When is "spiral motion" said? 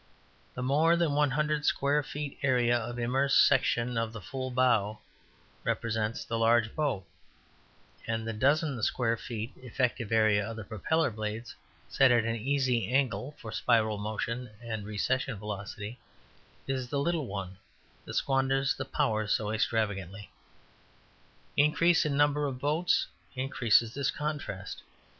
13.51-14.49